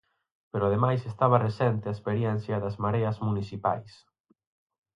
Pero 0.51 0.63
ademais 0.67 1.01
estaba 1.11 1.43
recente 1.47 1.85
a 1.87 1.95
experiencia 1.97 2.61
das 2.63 2.75
mareas 2.83 3.17
municipais. 3.27 3.91